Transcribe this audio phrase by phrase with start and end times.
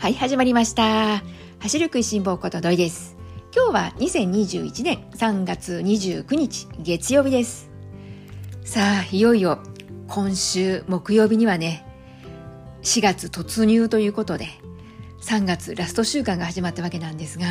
[0.00, 1.22] はい、始まりました。
[1.58, 3.18] 走る食いしん坊こと土井です。
[3.54, 7.70] 今日は2021年3月29日月曜日です。
[8.64, 9.58] さあ、いよいよ
[10.08, 11.84] 今週木曜日にはね、
[12.80, 14.46] 4月突入ということで、
[15.20, 17.44] 3月ラスト週間が始まったわけなんですが、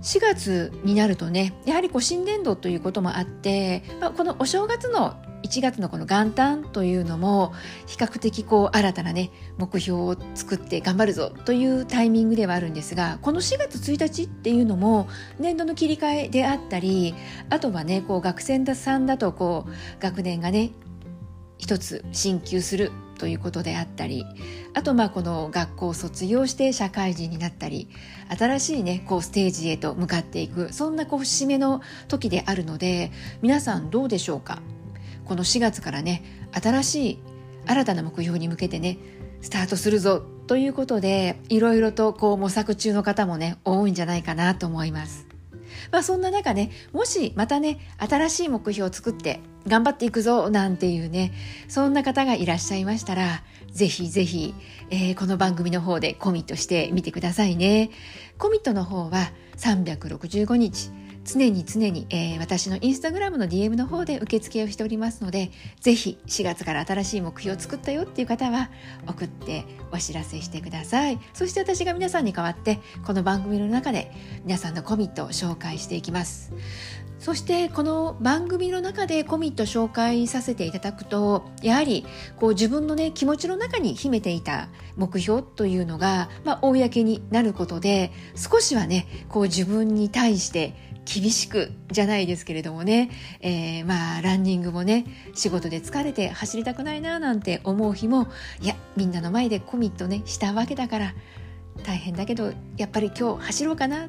[0.00, 5.16] 4月になるとねやはりこう新年度ということもあって、まあ、このお正月の
[5.46, 7.52] 1月のこの元旦というのも
[7.86, 17.14] 比較的こう新たなね目標を作って頑張るぞというタイミングではあるんですがこの4月1日っていうのも年度の切り替えであったり
[17.48, 20.72] あとはねこう学生さんだとこう学年がね
[21.58, 24.24] 一つ進級するということであったり
[24.74, 27.88] あとまあこの学校を卒業して社会人になったり
[28.36, 33.10] 新しいねこうステージへと向かっていくそんなこう節目の時であるので
[33.42, 34.60] 皆さんどうでしょうか？
[35.26, 37.18] この4月からね新しい
[37.66, 38.98] 新たな目標に向けてね
[39.42, 45.26] スタートするぞということでいろいろとこう模索中の方もね多いんじゃないかなと思います。
[45.90, 51.32] まあそんな中ねもしまたね新しい目標を作って頑張っていくぞなんていうね
[51.68, 54.54] そんな方がいらっしゃいましたらぜひぜひ、
[54.90, 57.90] えー、この番組の方でコミットしてみてくださいね
[58.38, 60.90] コミットの方は365日
[61.26, 68.70] 常に常に、えー、私のインスタグラムの DM の方で受付をしておりますのでぜひ4月から新しい目標を作ったよっていう方は
[69.08, 71.18] 送ってお知らせしてください。
[71.34, 74.12] そして私が皆さんに代わってこの番組の中で
[74.44, 76.52] 皆さんのコミットを紹介していきます。
[77.18, 82.06] そしてこの番組の中でコミット紹介させていただくとやはり
[82.38, 90.74] こう自分のね気持ちの中に秘めていた目標というのが、まあ、公になることで少しはねこう自分に対して
[91.06, 98.26] 厳しくじゃないですけれどもね、えー、まあランニングもね仕事で疲れて走りたくないななんて思う日も
[98.60, 101.14] いやみんなの前でコミットねしたわけだから
[101.84, 104.08] 大変だけどやっぱり今日走ろうかな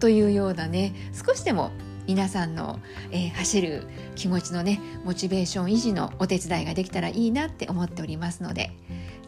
[0.00, 1.70] というようなね少しでも
[2.06, 2.80] 皆さんの、
[3.12, 8.70] えー、走る気持ちのねモチベーション維持のお手伝いができたらいいなって思っておりますので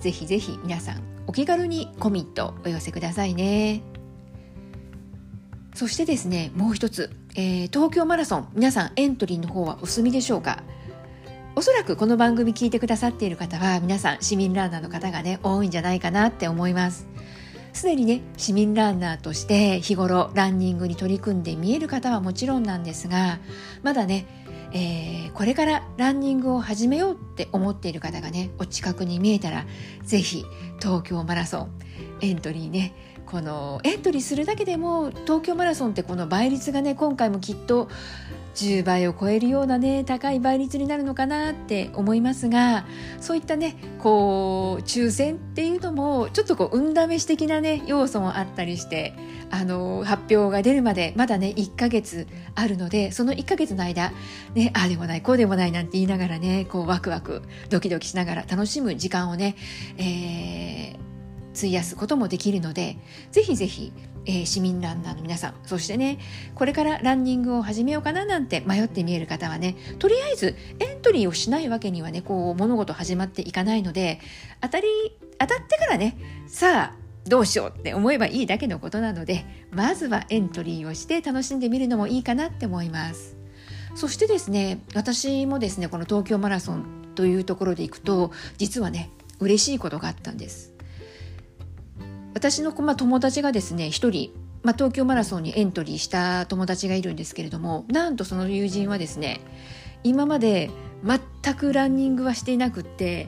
[0.00, 3.95] ぜひぜひ皆さんお気軽にコミットお寄せくださいね。
[5.76, 10.62] そしてですねもう一つ、えー、東京マラソン皆さんエントリーの方はお済みでしょうか？
[11.54, 17.06] おそらくこの番組聞いてくださっている方は皆さん市民ランナーの方がね多いんじゃないかなって思います。
[17.74, 23.38] すでにね市民ランナーとして日頃ランニングに取り組んで見える方はもちろんなんですが
[23.82, 24.26] まだね、
[24.72, 29.66] えー、これからランニングを始めようって思っている方がねお近くに見えたら
[30.02, 30.46] ぜひ
[30.80, 31.70] 東京マラソン
[32.22, 32.94] エントリーね
[33.26, 37.88] このエントリーするだけでも東京マラソンってこの倍率がね今回もきっと
[38.54, 42.86] 10倍を超えるようなね高い倍率になるのかなって思いますが
[43.20, 49.14] そういったねこう抽選っていうのもちょっとこう運試し的なね要素もあったりして
[49.50, 54.12] あの発表が出るまでまだね1ヶ月あるのでその1ヶ月の間
[54.54, 59.56] ねああでもないこうでもないなんて言いながらねこうワクワクドキドキしながら楽しむ時間をね、
[59.98, 61.15] えー
[61.56, 62.96] 費やすこともできるので
[63.32, 63.92] ぜひぜひ、
[64.26, 66.18] えー、市民ランナーの皆さんそしてね
[66.54, 74.20] これからランニングを始めようかななんて迷って見える方はねとりあえずエントリーをしないわけにはねこう物事始まっていかないので
[74.60, 74.86] 当たり
[75.38, 83.36] 当たってからねさあどうしようって思えばいいだけのことなのでまずはエントリーをして楽しんでみるのもいいかなって思います。
[83.96, 90.75] そしてですね私もですねこの東京マラソンというところで行くと実はね嬉しいことがあったんです。
[92.36, 94.30] 私の、まあ、友達がですね一人、
[94.62, 99.40] まあ、東京マラソンにエントリーした友達がいるんですけれどもなんとその友人はですね
[100.04, 100.70] 今まで
[101.02, 103.26] 全くランニングはしていなくって、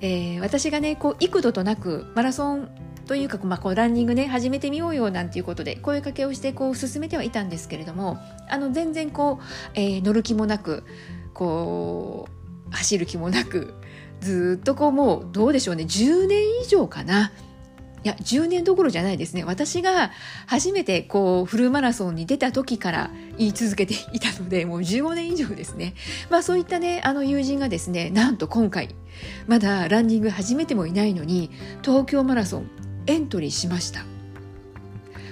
[0.00, 2.70] えー、私がねこう幾度となくマラソン
[3.04, 8.16] というか、まあ、こうランニングね始めてみようよなんていうことで声かけをしてこう進めてはいたんですけれども
[8.48, 10.82] あの全然こう、えー、乗る気もなく
[11.34, 12.26] こ
[12.70, 13.74] う走る気もなく
[14.22, 17.32] ずっとこうもうどうでしょうね10年以上かな
[18.06, 19.42] いや10年どころじゃないですね。
[19.42, 20.12] 私が
[20.46, 25.94] 初めてこうフルマラソンに出た時から言い続けていたのでもう15年以上ですね。
[26.30, 28.94] まあそういったねあの友人がですねなんと今回
[29.48, 31.50] まだランニング始めてもいないのに
[31.82, 32.70] 東京マラソン
[33.08, 34.04] エントリーしました。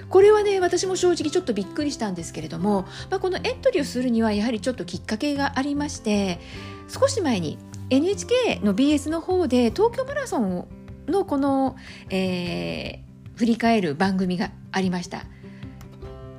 [0.08, 6.40] これはね私も正直ちょっとびっくりしたんですけれども、まあ、このエントリーをするにはやはりちょっときっかけがありまして
[6.88, 7.56] 少し前に
[7.90, 10.66] NHK の BS の方で東京マラソンを
[11.08, 11.76] のこの、
[12.10, 15.24] えー、振り返る番組がありました。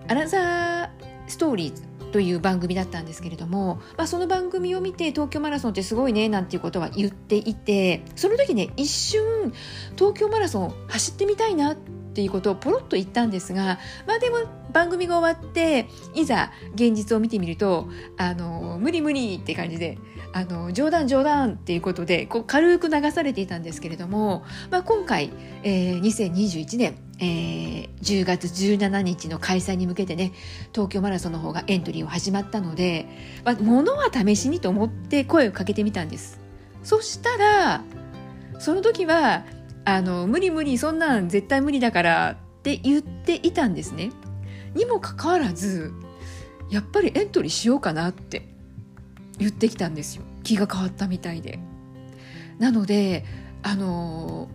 [0.08, 0.90] アナザー
[1.28, 9.52] ストーリーズという番組だったんですけれども、まあ、その番組を見て東京マラソンってすごいねなんていうことは言っていてその時ね一瞬
[9.98, 13.78] 東京マラソン走ってみたいなってていうことをポロッと言ったんですが、
[14.08, 14.38] まあ、でも
[14.72, 19.98] 番組が終わっていざ現実を見てみるとあの無理無理って感じで
[20.32, 25.32] あの冗談冗談っていうことでこう軽く流されていたんですけれども、まあ、今回、
[25.64, 30.32] えー、2021年、えー、10月17日の開催に向けてね
[30.74, 33.08] 東京マラソンの方がエントリーを始まったので、
[33.44, 36.40] まあ、ものは試しにと思って声をかけてみたんです。
[36.82, 37.84] そしたら
[38.60, 39.44] その時は
[39.86, 44.12] あの無理無理そんなん絶対無理だからって言っていたんですね。
[44.74, 45.94] にもかかわらず
[46.70, 48.50] やっぱりエントリーしようかなって
[49.38, 50.24] 言ってきたんですよ。
[50.44, 51.60] 気が変わったみたいで。
[52.60, 53.26] なので
[53.64, 54.48] あの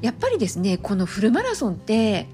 [0.00, 2.26] やっぱりですねこのフルマラソンって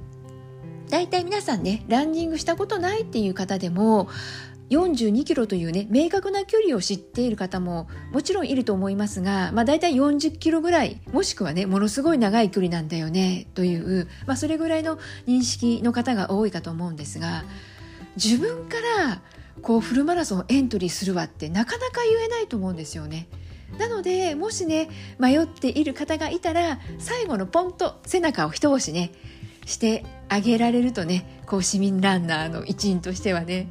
[0.89, 4.09] 大体皆さんねランニングしたことないっていう方でも
[4.73, 17.45] 42キロというね明確な距離を知っている方ももちろんいると思いますが、まあ、大体40キロぐらいもしくはねものすごい長い距離なんだよねという、まあ、それぐらいの認識の方が多いかと思うんですが
[18.17, 19.23] 自分から
[19.61, 23.29] こうフルマラソンエントリーするわってなかなか言えないと思うんですよね。
[23.79, 29.13] なのでもしね迷っている方がいたら最後のポンと背中を一押しね
[29.65, 33.69] してあげられるとねこう市民ランナーの一員としてはね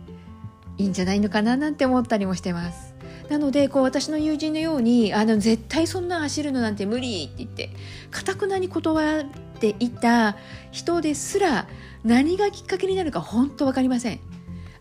[0.81, 2.94] いいんじゃないのかななんて思ったりもしてます。
[3.30, 7.69] なのでこう私の友人のようにあの絶対そんな走るのなんて無理って言って
[8.10, 9.25] かたくなに断っ
[9.60, 10.36] ていた
[10.72, 11.68] 人ですら
[12.04, 14.19] 何がきっかけになるか本当分かりません。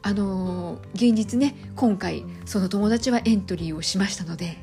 [0.02, 4.56] あの現実ね今回その友達はエントリーをしましたので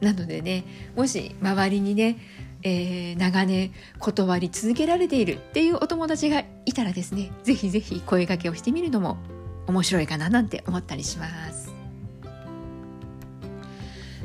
[0.00, 0.64] なのでね
[0.96, 2.18] もし周りにね、
[2.64, 9.18] えー、長年断り続けられているっていうお友達がいたらですねぜひぜひ声かけをしてみるのも
[9.66, 11.72] 面白いかななんて思ったりします。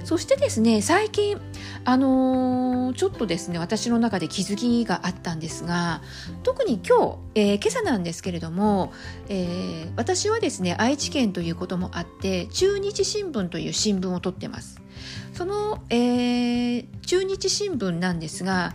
[0.08, 1.38] そしてですね最近
[1.84, 6.02] あのー、ちょっとですね私の中で気づきがあったんですが
[6.44, 8.94] 特に今日、えー、今朝なんですけれども、
[9.28, 14.82] えー、私はですね愛知県ということもあって中日新聞という新聞を取ってます
[15.34, 18.74] その、えー、中日新聞なんですが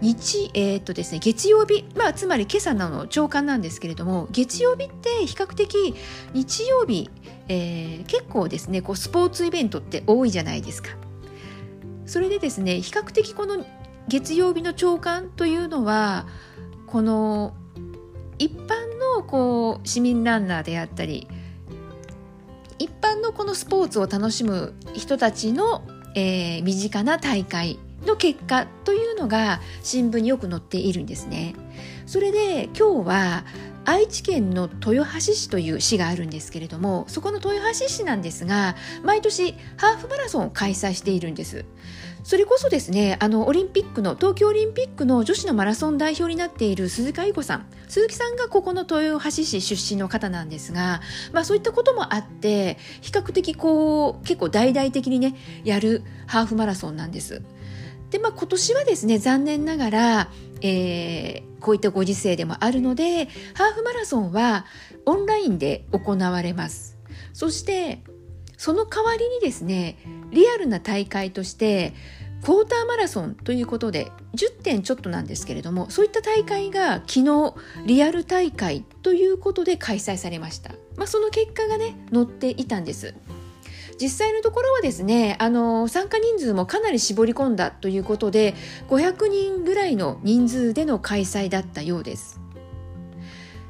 [0.00, 5.94] 日、えー、っとですね、月曜日、まあ、つまり今朝の朝刊なんですけれども月曜日って比較的
[6.32, 7.10] 日曜日、
[7.48, 10.90] えー、結構ですねこうスポーツイベントって多いじゃないですか。
[12.06, 13.64] それでですね比較的この
[14.08, 16.26] 月曜日の朝刊というのは
[16.86, 17.54] この
[18.38, 18.68] 一般
[19.16, 21.28] のこう市民ランナーであったり
[22.78, 25.82] 一般のこのスポーツを楽しむ人たちの、
[26.14, 31.54] えー、身近な大会の結果というのが新聞によく載っているんですね。
[32.06, 33.44] それで今日は
[33.86, 41.64] 愛知県の豊橋市という市があるんですけれどもそこの豊橋市なんですが毎年ハーフマラソンを開催しているんです。
[42.22, 47.66] それこそですねあのオリンピックの東京オリンピックの女子のマラソン代表になっている鈴鹿伊子さん。
[47.86, 51.02] 鈴木さんがここの豊橋市出身の方なんですが、
[51.32, 57.42] まあ、そういったこともあって比較的こう結構大々的にねやるハーフマラソンなんです。
[58.14, 60.30] で、まあ、今年はですね残念ながら、
[60.60, 63.24] えー、こういったご時世でもあるので
[63.54, 64.66] ハーフマラソンは
[65.04, 66.96] オンラインで行われます。
[67.32, 68.04] そして
[68.56, 69.98] その代わりにですね
[70.30, 71.92] リアルな大会として
[72.44, 77.54] クォーターマラソンということで10点ちょっとなんですけれどもそういった大会が昨日
[77.84, 83.16] リアル大会ということで開催されました、まあ、その結果がね載っていたんです。
[84.00, 88.54] 実際のところはですねあの参加人数もかなり絞り込んだということで
[88.88, 92.40] 500人ぐらいの人数での開催だったようです。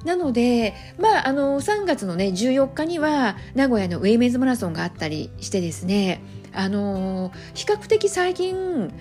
[0.04, 8.92] なので、まあ、あの3月の、ね、14日には名古屋のウェイメンズマラソンがあったりしてですねあの比較的最近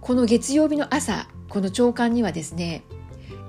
[0.00, 2.84] この月曜日の朝この朝刊にはですね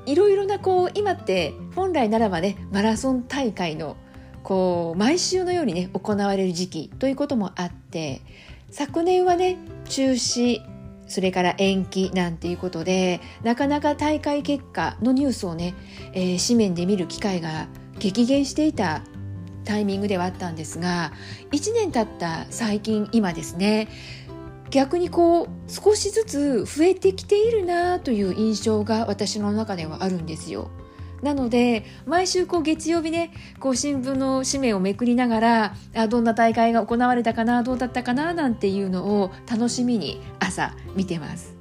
[0.05, 3.95] いろいろなこう今って本来ならばねマラソン大会の
[4.43, 8.21] こう毎週のようにね行われる時期ということもあって
[8.71, 10.61] 昨年はね中止
[11.07, 15.73] それから延期なんていうことでなかなか大会結果のニュースをね、
[16.13, 17.67] えー、紙面で見る機会が
[17.97, 19.01] 激減していた
[19.65, 21.11] タイミングではあったんですが
[21.51, 23.89] 1年経った最近今ですね
[24.69, 30.69] 逆にこう少しずつ増えてきているなという印象が私の中ではあるんですよ。
[31.21, 41.59] なので毎週こう月曜日ねこう新聞の紙面をめくりながらあどんな大会が行われたかなどうだったかななんていうのを楽しみに朝見てます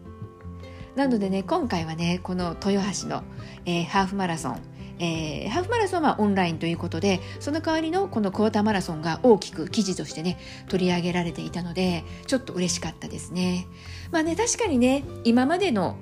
[0.94, 3.22] なのでね今回はねこの豊橋の、
[3.66, 4.60] えー、ハーフマラソン、
[4.98, 10.38] えー、ハーフマラソンはオンラインということでその代わりのこのクォーターマラソンが大きく記事としてね
[10.68, 13.68] 取り上げられていたのでちょっと嬉しかったですね。
[14.10, 15.96] まあね確かにね今までの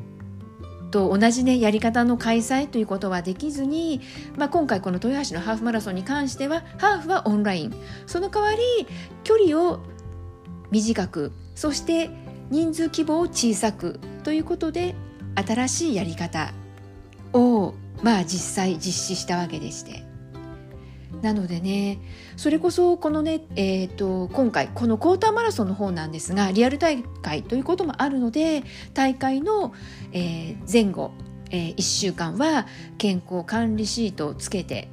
[0.97, 4.01] と同じねやり方の開催ということはできずに、
[4.39, 7.75] まあ、今回この豊橋のハーフマラソンに関してはハーフはオンライン。
[8.07, 8.87] その代わり
[9.23, 9.81] 距離を
[10.71, 12.09] 短くそして
[12.49, 14.95] 人数規模を小さくということで
[15.35, 16.55] 新しいやり方
[17.35, 20.06] をまあ実際実施したわけでして。
[21.23, 21.99] なのでね
[22.37, 29.73] それこそこのね、えーと、今回このクォーターマラソンの方なんですがリアル大会ということもあるので大会の、
[30.13, 31.13] えー、前後、
[31.51, 32.67] えー、1週間は
[32.99, 34.89] 健康管理シートをつけて、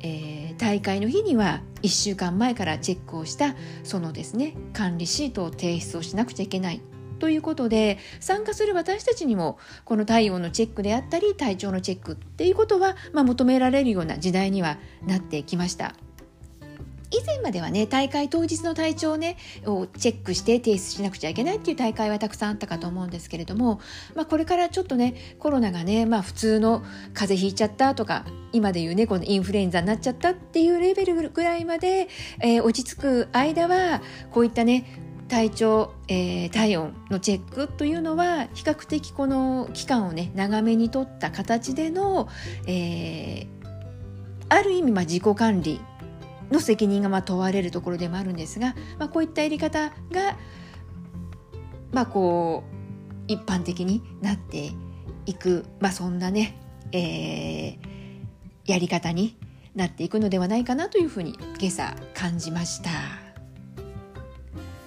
[0.00, 6.80] えー、大会の日には1週間前からチェックをしたそのですね管理シートを提出をしなくちゃいけない。
[7.24, 14.76] ということで参加する私たちにもこの体温のチェックであったり体調のチェックっていうことは、まあ、求められるような時代には
[15.06, 15.94] なってきました。
[17.10, 23.80] 以前まではね大会当日の体調をねをチェックして提出しなくちゃいけないっていう大会はたくさんあったかと思うんですけれども、
[24.14, 26.82] まあ、これからちょっとねコロナがね、まあ、普通の
[27.14, 32.08] 風邪ひいちゃったとか今でいうねこのインフルエンザになっちゃったっていうレベルぐらいまで、
[32.40, 42.28] えー、落ち着く間はこういったね体調、えー、体温のチェックというのは比較的この期間をね長めにとった形での、
[42.66, 43.46] えー、
[44.48, 45.80] ある意味まあ自己管理
[46.50, 50.36] の責任がまあ問われるところでもあるんですが、まあ、こういったやり方が、
[51.92, 52.74] まあ、こう
[53.26, 54.72] 一般的になって
[55.26, 56.60] いく、まあ、そんなね、
[56.92, 59.38] えー、やり方に
[59.74, 63.23] なっていくのではないかなというふうに今朝感じました。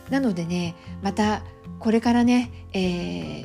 [0.09, 1.41] なのでねまた
[1.79, 2.51] これからね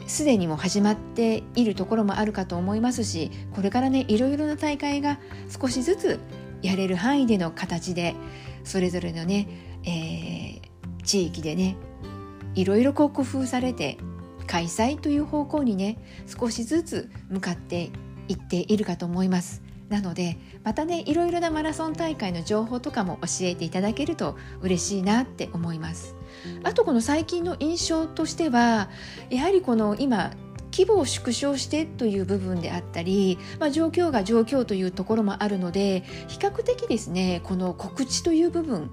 [0.07, 6.21] すで、ー、にも始まっているところもあるかと思いますしこれからねいろいろな大会が少しずつ
[6.63, 8.15] やれる範囲での形で
[8.65, 9.49] それぞれのね、
[9.85, 11.77] えー、地域でね
[12.55, 13.99] いろいろこう工夫されて
[14.47, 17.91] 開催という方向にね少しずつ向かって
[18.29, 19.63] いっているかと思います。
[19.89, 26.17] なのでまたねいろいろなマラソン大会の情報とかも教えていただけると嬉しいなって思います
[26.63, 28.91] あとこの最近の印象としては
[29.31, 30.33] やはりこの今
[30.73, 38.91] 規模を縮小してという部分であったり、まあ、状況が状況というところもあるので比較的ですねこの告知という部分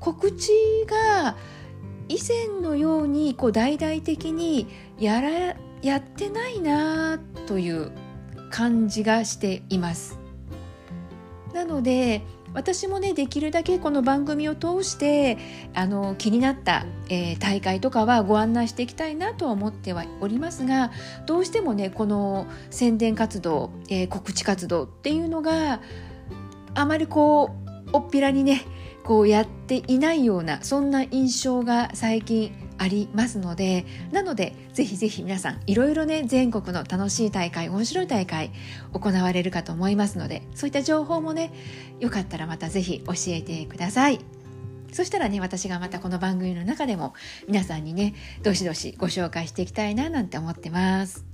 [0.00, 0.50] 告知
[0.86, 1.36] が
[2.08, 4.66] 以前のようにこう大々的に
[4.98, 7.92] やらやってないなという
[8.50, 10.18] 感じがしています。
[11.54, 15.38] なので私もねできるだけこの番組を通して
[15.74, 20.90] あの気になった、えー、大会とかはご案内していきたいなとは思ってはおりますが
[21.26, 25.80] どうしてもねこの宣伝活動、えー、告知活動っていうのが
[26.74, 28.62] あまりこうおっぴらにね
[29.04, 38.50] こうやっていないようなそんな印象が最近ありますのでなのでぜひぜひ皆さんいろいろね全国の楽しい大会面白い大会
[38.94, 41.52] 行われるかと思いますのでそういった情報もね
[42.00, 44.20] よかったらまたぜひ教えてください。
[44.92, 47.14] そしたらね私がまたこの番組の中でも
[47.46, 51.29] 皆さんにねどしどしご紹介していきたいななんて思ってます。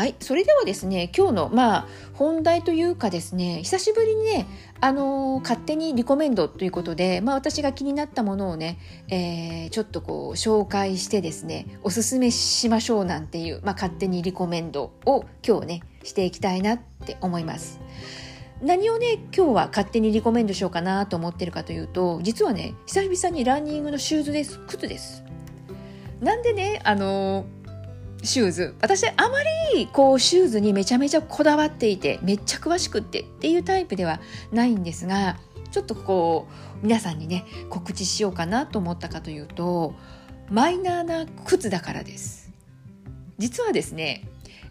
[0.00, 4.46] はい、それではですね、今日のまあ本題というかですね、久しぶりにね、
[4.80, 8.78] あのー、勝手にリコメンドということで、まあ私が気になったものをね、
[9.08, 17.78] えー、ちょっとこう紹介してですね、おすすめしましょうなんていう、まあ勝手にリコメンドを今日ね、していきたいなって思います。
[18.62, 24.60] 何をね、今日は勝手にリコメンドしようかなと思ってるかというと、実はね、久々にランニングのシューズです。
[24.66, 25.24] 靴です。
[26.22, 27.59] なんでね、あのー
[28.22, 28.74] シューズ。
[28.80, 29.28] 私あま
[29.74, 34.20] りこうシューズにめちゃめちゃこだわっていてめっちゃ詳しくってっていうタイプでは
[34.52, 35.38] ないんですが
[35.70, 36.48] ちょっとこ
[36.82, 39.94] う皆さんにね告知しようかなと思ったかというと
[40.50, 42.50] マイナーな靴だからです。
[43.38, 44.24] 実はですね、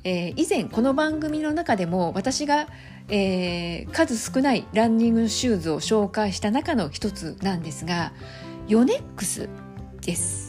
[0.04, 2.68] えー、以前この番組の中でも私が、
[3.08, 8.14] えー、数少ないランニングシューズを紹介した中の一つなんですが
[8.68, 9.50] ヨネックス
[10.02, 10.49] です。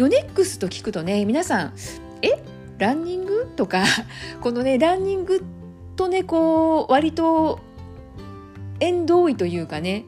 [0.00, 1.74] ヨネックスと聞くとね皆さん
[2.22, 2.42] え？
[2.78, 3.52] ランニング？
[3.54, 3.84] とか
[4.40, 5.44] このねランニング
[5.94, 7.60] とねこう割と
[8.80, 10.06] 縁遠いというかね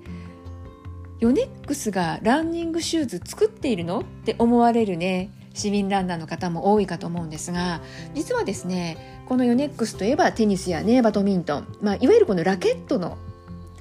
[1.20, 4.00] ヨネックスがランニングシューズ作っているの？
[4.00, 7.82] って思われるね市民ランナーの方も多いかと思うんですが
[8.14, 13.18] 実はですねこのヨネックスといえばテニスやねバドミントン、まあ、いわゆるこのラケットの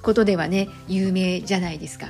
[0.01, 2.07] ことではね有名じゃないですか。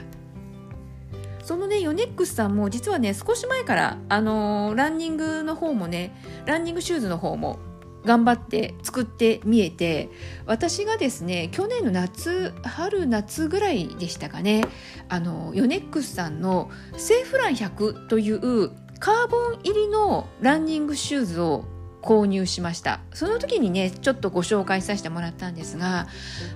[1.43, 7.59] そのねヨネックスさんも実はね少し前からあのー、ランニングの方もねランニングシューズの方も
[8.05, 10.09] 頑張って作ってみえて
[10.45, 14.63] 私がですね去年の夏春夏ぐらいでしたかね
[15.09, 21.65] あのヨネックスさんのセーフラン100というカーボン入りのランニングシューズを
[22.01, 22.99] 購入しました。
[23.13, 26.07] その時にねちょっとご紹介させてもらったんですが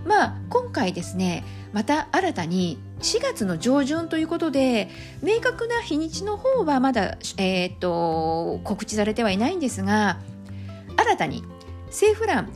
[0.05, 4.89] まあ今回ですねまた新たに4月の上旬ということで
[5.21, 10.19] 明確な日にちの方はまだ、えー、っと告知されてはいないんですが
[10.97, 11.43] 新たに
[11.89, 12.51] セーフラン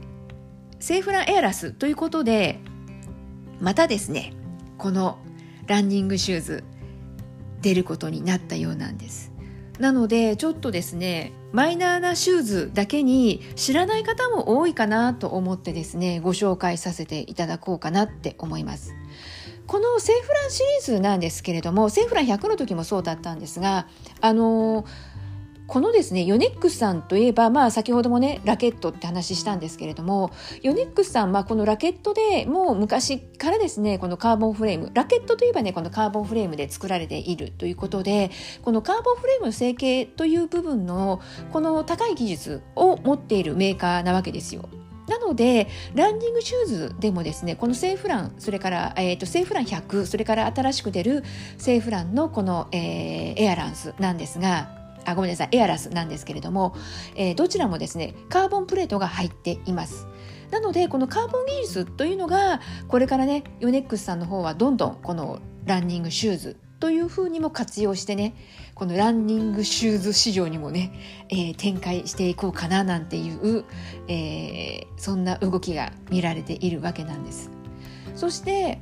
[0.79, 2.60] セーフランエアラスということで
[3.60, 4.34] またですね
[4.77, 5.19] この
[5.67, 6.63] ランニングシューズ
[7.62, 9.34] 出ることになったようなんです。
[9.79, 18.93] なのでちょっとですねマイナーなシューズだけに知らない方も多いかなと思ってですねご紹介させていただこうかなって思います。
[19.69, 23.85] このセーフランシリーズなんですけれどもセーフラン100の時もそうだったんですが
[24.19, 24.83] あの
[25.67, 30.31] このですねヨネックスさんといえば、まあ、先ほどもねラケットって話したんですけれども
[30.63, 38.31] ヨネックスさんはこのラケットでもう昔からですねこのカーボンフレームラケットといえばねこのカーボンフレームで作られているということで
[38.63, 41.21] このカーボンフレームの成形という部分の
[41.53, 44.67] この高い技術を持っているメーカーなわけですよ。
[45.09, 51.23] なのでランニングシューズでもですねこのセーフランそれから、えーと、セーフラン100それから新しく出る
[51.57, 56.75] セーフランのこの、えー、エアランスなんですがあごめんなさいエアラスなんですけれども、
[57.15, 60.07] えー、どちらもですねカーボンプレートが入っています。
[60.51, 68.36] なのでこのカーボン技術というのがこれからねヨネックスさんの方はどんどんこのランニングシューズというふうにも活用してね
[68.74, 70.93] このランニングシューズ市場にもね、
[71.29, 73.65] えー、展開していこうかななんていう、
[74.07, 77.51] えー、そんな動きが見られているわけなんです。
[78.15, 78.79] そして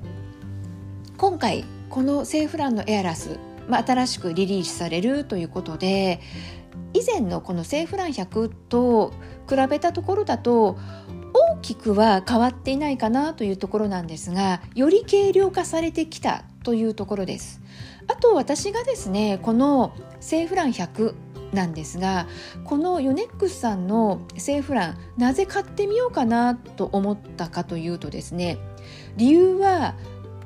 [1.18, 6.22] 今回このセーフランのエアラスまあ、新しくリリースされるということで
[6.94, 9.13] 以前のこのセーフラン100と
[9.50, 10.77] 比べたところだと
[11.34, 17.62] 大きくは変わっていないかなというところなんですがより軽量化されてきたというところです。
[18.10, 21.16] あと私がですねこのセーフラン100
[21.54, 22.28] なんですが
[22.66, 28.58] このヨネックスさんのセーフランなぜ買ってみようかなと思ったかというとですね
[29.16, 29.96] 理由は、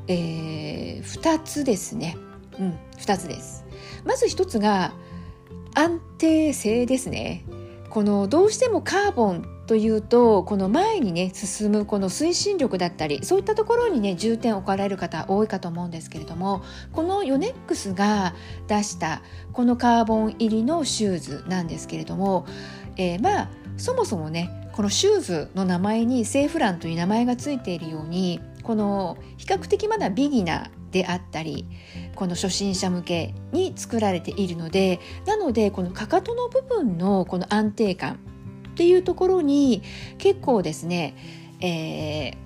[0.08, 2.18] えー、2つですね。
[2.60, 3.66] うん、2つです
[4.06, 4.94] まず1つが
[5.74, 7.46] 安定性ですね
[7.90, 18.36] このどうしてもカーボンというとこの前にね進むこの推進力だったりそういったところにね重点を置かれる方多いかと思うんですけれどもこのヨネックスが
[18.68, 19.22] 出した
[19.54, 22.46] このカーボン入りのシューズなんですけれども、
[22.98, 31.66] えー、まあそもそもねこのシューズの名前にセーフランという名前がついているようにこの比較的まだビギナーであったり
[32.16, 38.20] この初心者向けに作られているのでなのでこのかかとの部分のこの安定感
[38.72, 39.84] っていうところに
[40.18, 41.16] 結構ですね、
[41.60, 42.38] え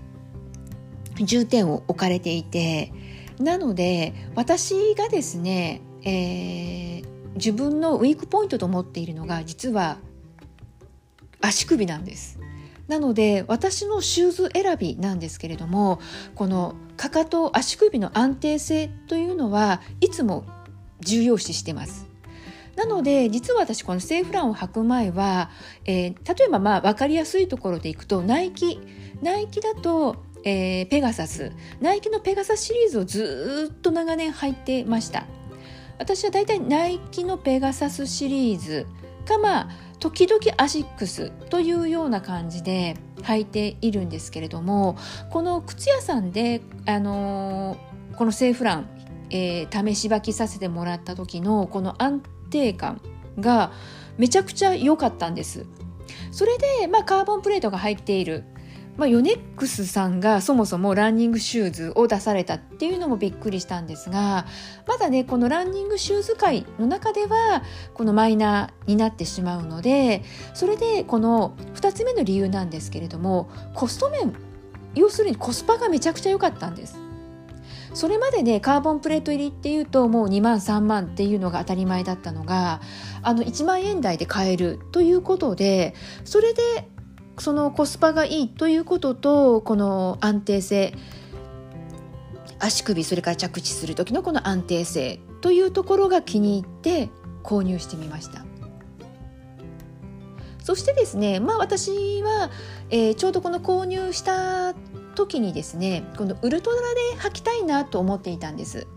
[1.15, 2.91] ー、重点を置かれていて
[3.39, 9.97] なので私がですね、えー、自分のウィークポイントと思っているのが実は
[11.41, 12.39] 足首なんです。
[12.87, 15.99] なので私のシューズ選びなんですけれども
[16.35, 20.45] このかかと足首の安定性というのはいつも
[20.99, 22.07] 重要視してます。
[22.75, 25.49] なので実は私このセーフランを履く前は、
[25.85, 28.79] えー、例えばまあ分かりやすいところでいくとナイキ
[29.21, 31.51] ナイキだと、えー、ペガサス。
[31.79, 35.25] ナイキのペガサスシリーズをずっと長年履いてました。
[35.97, 38.85] 私はだいたいナイキのペガサスシリーズ
[39.25, 44.97] がまあ時々アシックスというような感じで履いているんですけれども
[45.31, 48.89] この靴屋さんで、あのー、このセーフラン、
[49.29, 53.01] えー、試し履きさせてもらった時のこの安定感
[53.39, 53.71] が
[54.17, 55.65] めちゃくちゃ良かったんです。
[56.31, 58.43] それで、まあ、カーボンプレートが入っている
[58.97, 64.45] まあ、ヨネックスさんがそもそもランニングシューズを出されたっていうのもびっくりしたんですが
[64.87, 74.33] まだねこのランニングシューズ界の中ではこのマイナーになってしまうのでそれでこの2つ目の理由なんですけれどもコスト面
[74.93, 77.04] 要するにコスパがめちゃくちゃ良かったんです。
[77.95, 82.81] それまでねカーボンプレート入りっていうともう2万3万っていうのが当たり前だったのが
[83.23, 86.61] あの1万円台で買えるということでそれで
[87.39, 90.93] そのコスパがいいということとこの安定性
[92.59, 97.09] 足首それから着地する時のこの安定性というところが気に入って
[97.43, 98.45] 購入してみました。
[100.63, 102.49] そしてですねまあ私は、
[102.89, 104.73] えー、ちょうどこの購入した
[105.15, 108.87] 時にですねこのウルトラで履きたいなと思っていたんです。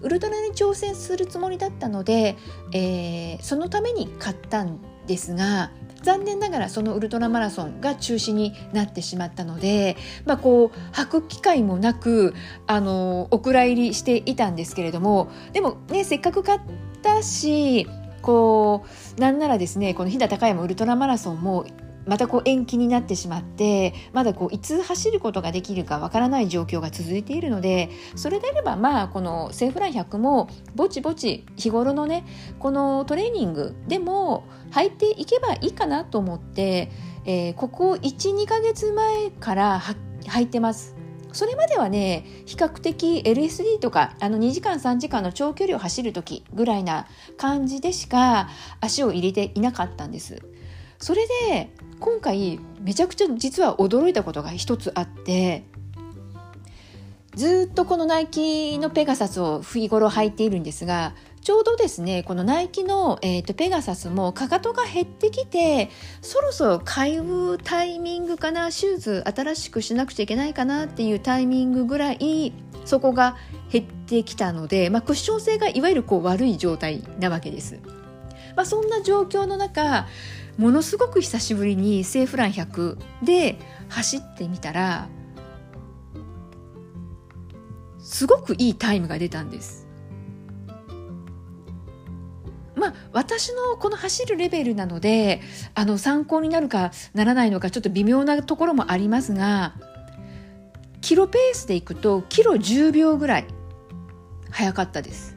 [0.00, 2.36] ウルトラに挑戦するつもりだったので、
[2.72, 5.70] えー、そのために買ったんですが
[6.02, 12.34] 残念ながらそのウルトラマラソンが中止になってしまったので、まあ、こう履く機会もなく
[12.66, 16.60] あのお蔵入りしていたんですけれどもでもねせっかく買っ
[17.02, 17.86] たし
[18.22, 18.84] こ
[19.16, 21.66] うなんならですねこの飛騨高山ウルトラマラソンも
[22.06, 32.24] またこう延期になってしまってまだこういつ走ることができるかわからない状況が続いているのでそれであればまあこのセーフラン100もぼちぼち日頃のね
[32.58, 36.90] このトレーニングでも履いていけばいいかなと思って、
[37.24, 39.80] えー、ここ12ヶ月前から
[40.24, 40.96] 履いてます。
[41.32, 48.48] それまではね比較的 LSD とかあの2時間3時間の長距離を走る時ぐらいな感じでしか
[48.80, 50.40] 足を入れていなかったんです。
[50.98, 55.64] それで今回めちゃくちゃ実は驚いたことが一つあって
[57.34, 65.90] ずっとこのナイキのペガサスを日頃履いているんですがちょうどですねこのナイキの、えーと、ペガサスもかかとが減ってきて
[66.22, 72.52] そろそろ買うタイミングかなシューズ新しくしなくちゃいけないかなっていうタイミングぐらい
[72.84, 73.36] そこが
[73.70, 77.80] 減ってきたので、まあ、クッション性がいわゆるこう悪い状態なわけです。
[78.56, 80.06] まあ、そんな状況の中
[80.58, 85.08] ものすごく久しぶりにセーフラン100で走ってみたら
[87.98, 89.86] すごくいいタイムが出たんです。
[92.76, 95.40] まあ、私のこの走るレベルなので
[95.74, 99.74] あの参考になるかならないのかちょっと微妙なところもありますが
[101.00, 103.46] キロペースでいくとキロ10秒ぐらい
[104.50, 105.36] 早かったです。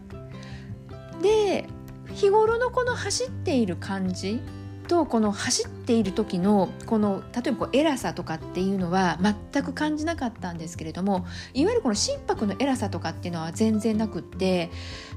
[1.22, 1.68] で
[2.14, 4.42] 日頃のこの走っている感じ
[4.90, 9.20] とこの走っている時のこの例えばこう偉さとかっていうのは
[9.54, 14.72] 全く感じなかったんですけれどもいわゆるこの心拍の偉さとかっていうのは全然なくって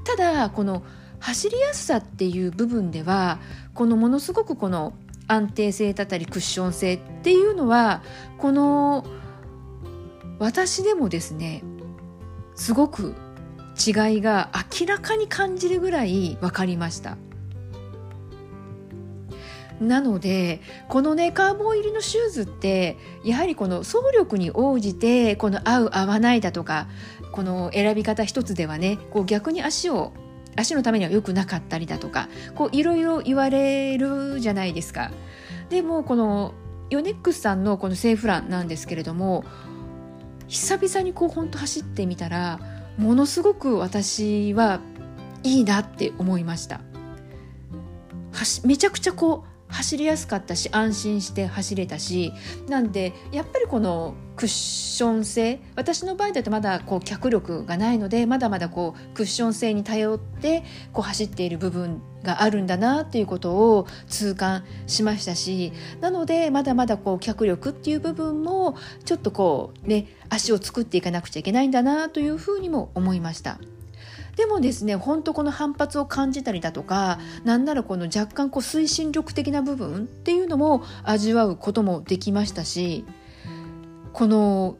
[0.05, 0.83] ただこの
[1.19, 3.39] 走りやすさっていう部分では
[3.73, 4.93] このものすごくこの
[5.27, 8.03] 安定性だったりクッション性っていうのは
[8.37, 9.05] この
[10.37, 11.63] 私でもですね
[12.55, 13.15] すごく
[13.75, 17.17] 違いが明らかに感じるぐらい分かりました。
[19.87, 26.87] なのでこのねカーボン入りのシューズってやはりこの走力に応じてこの合う合わないだとか
[27.31, 30.13] この選び方一つではねこう逆に足を
[30.55, 35.11] 足のためには良くなかったりだとかこういろいろ言われるじゃないですか。
[35.69, 36.53] でもこの
[36.89, 39.43] ヨネックスさんのこのセーフランなんですけれども
[40.47, 42.59] 久々にこう本当走ってみたら
[42.97, 44.79] ものすごく私は
[45.41, 46.81] いいなって思いました。
[48.31, 52.31] はしめちゃくちゃこう走りやすかったし安心して走れたし
[52.69, 73.59] なんでやっぱりこのクッション性私の場合だとまだこう脚力がないのでまだまだこうクッション性に頼ってこう走っている部分があるんだなっていうことを痛感しましたしなのでまだまだこう脚力っていう部分もちょっとこうね足を作っていかなくちゃいけないんだなというふうにも思いました。
[74.35, 83.05] でもですね本当この反発を感じたりだとかなんならこの若干こう推進力的な部分っていうのも味わうこともできましたし
[84.11, 84.77] この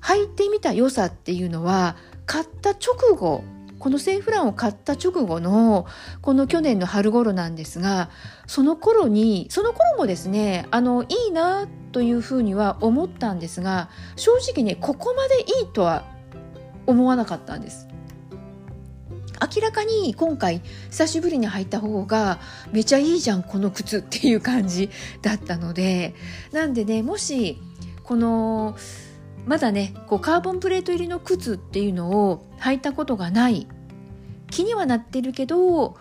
[0.00, 1.96] 履いてみた良さっていうのは
[2.26, 3.42] 買った直後
[3.78, 5.86] このセーフランを買った直後の
[6.22, 8.10] この去年の春頃なんですが
[8.46, 16.04] その頃にその頃もですねあのいいなというふうには思ったんですが正直ねここまでいいとは
[16.86, 17.88] 思わなかったんです。
[19.40, 22.38] 明らかに今回久しぶりに履いた方が
[22.72, 24.90] めちゃいいじゃんこの靴っていう感じ
[25.22, 26.14] だったので
[26.52, 27.58] なんでねもし
[28.02, 28.76] この
[29.46, 33.68] まだねこうカーボンプレート入りの靴っていうのを履いたことがない
[34.50, 35.96] 気にはなってるけど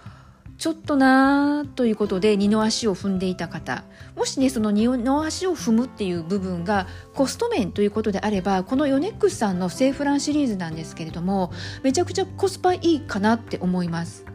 [0.58, 3.84] ちょっとなーということで二の足を踏んでいた方。
[4.16, 11.52] もしねその二の足を踏むっていう部分がコスト面ということであればこのヨネックスさんのセーフランシリーズなんですけれども
[11.84, 14.26] めちゃくちゃコスパいいかなって思います。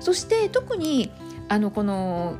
[0.00, 1.10] そして特に
[1.48, 2.36] あのこの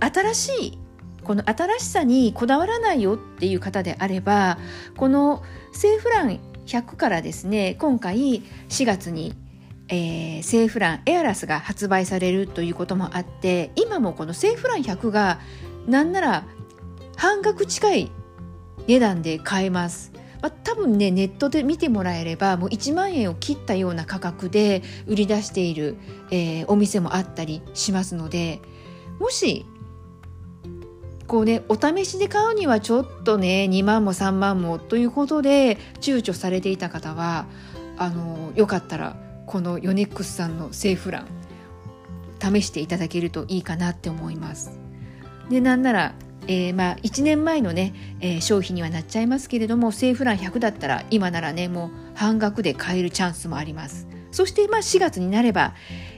[0.00, 0.78] 新しい
[1.24, 4.58] この新しさにこだわらないよっていう方であれば
[4.96, 5.42] この
[5.72, 9.34] セーフラン100からですね今回4月に
[9.88, 15.38] えー、セーフランエアラスが発売されるということもあって今もこのセーフラン100が
[15.86, 16.44] なんなら
[17.16, 18.10] 半額近い
[18.86, 20.12] 値段で買えます。
[20.42, 25.96] まあ、多分ねネットで見てもらえればもう1万円を切ったような価格で売り出している、
[26.30, 28.60] えー、お店もあったりしますので
[29.18, 29.64] もし
[31.26, 37.46] こうねお試しで買うにはちょっとね2万も3万もということで躊躇されていた方は
[37.96, 41.26] あのよかったらこのヨネックスさんのセーフラン
[42.40, 44.78] 試していただけるといいかなって思います。
[45.48, 46.14] でなんなら
[46.48, 55.74] えー、まあ1年前のね、えー、商品にはなっちゃいますけれどもセーフラン100だったら今ならねもう半額で買えるチャンスもありますそしてまあ4月になれば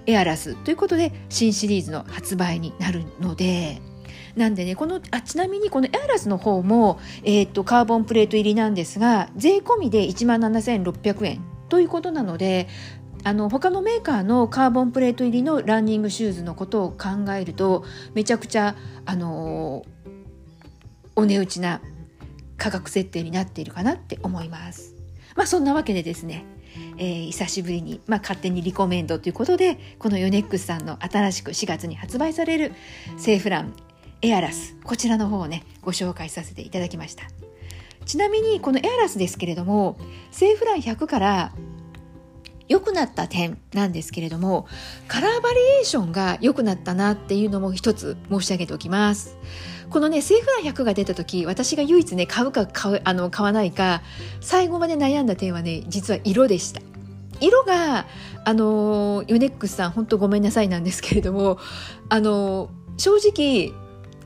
[0.06, 3.80] エアラスということで新シリーズの発売になるので
[4.36, 12.68] なんでねこのあちなみにこのエアラスの方も、えー、とカーボンプレート入りなんですが税込みで1万7600円ということなので
[13.24, 19.84] あの他のメーカーのカーボンプレート入りのランニングシューズのことを考えるとめちゃくちゃあの
[21.16, 21.80] お値打ちな
[22.56, 24.94] 価格設定になっているかなって思います。
[25.36, 26.44] まあそんなわけでですね、
[26.96, 32.72] えー、久しぶりに、まあ、勝手にリコメンドということでこのヨネックスさんの新しく4月に発売される
[33.16, 33.72] セーフラン
[34.20, 37.24] エアラスこちらの方をねご紹介させていただきました
[38.04, 39.96] ちなみにこのエアラスですけれども
[40.32, 41.52] セーフラン100から
[42.68, 44.66] 良くなった点なんですけれども
[45.06, 49.36] カラーバリエーションが良くなったなっていうのも一つ申し上げておきます。
[49.90, 54.02] このねセーフラン100が出た時私が唯一ね買うか買うあの買わないか
[54.42, 56.82] 最後まで悩んだ点はね実は色でした。
[57.40, 58.06] 色が
[58.44, 61.58] あのヨネックスさん本当ごめんなさいなんですけれども
[62.08, 63.72] あの正直、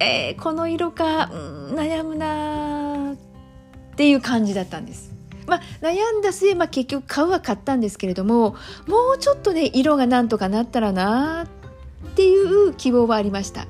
[0.01, 3.17] えー、この色か、うん、悩むなっ
[3.97, 5.13] ていう感じだったんです。
[5.47, 13.67] まあ、悩んだ末、まあ、結局買うは買ったんですけれどももうちょっとね色がなんとかなったらなっていう希望はありました。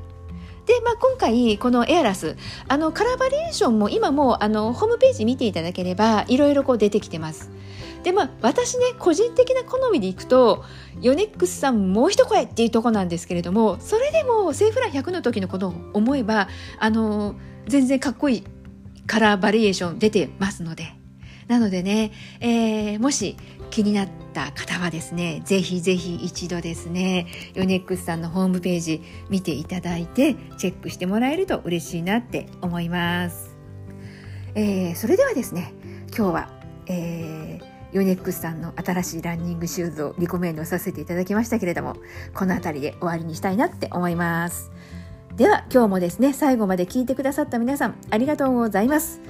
[0.66, 2.36] で、まあ、今回このエアラス
[2.68, 7.50] あのカラーバリエーションも今もうあのホームページ見ていただければいろいろこう出てきてます。
[8.02, 10.64] でまあ私ね個人的な好みでいくと
[11.00, 17.36] ヨネックスさんもう一声っていうとこなんですけれどもそれでもセーフラン100の時のことを思えばあの
[17.68, 18.44] 全然かっこいい
[19.06, 20.94] カラーバリエーション出てますので
[21.48, 23.36] なのでね、えー、もし
[23.70, 33.56] 気になった方はですね、ぜひぜひ一度ですね、ヨネックスさんのホームページ見ていただいて、チェックしてもらえると嬉しいなって思います。
[34.54, 35.72] えー、それではですね、
[36.16, 36.50] 今日は、
[36.86, 41.96] えー、ヨネックスさんの新しいランニングシューズをリコメンドさせていただきましたけれども、
[42.34, 44.70] この辺りで終わりにしたいなって思います。
[45.36, 49.20] では今日もですね、最後まで聞いてくださった皆さんありがとうございます。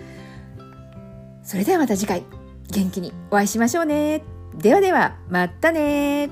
[1.42, 2.24] それではまた次回
[2.70, 4.22] 元気にお会いしましょうね。
[4.55, 6.28] ではでは、またね